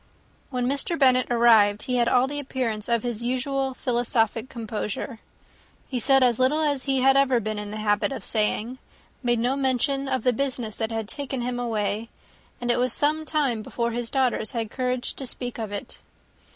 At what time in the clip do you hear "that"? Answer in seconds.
10.77-10.91